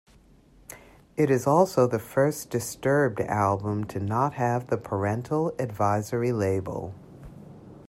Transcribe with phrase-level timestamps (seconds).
[1.15, 6.95] It is also the first Disturbed album to not have the Parental Advisory label.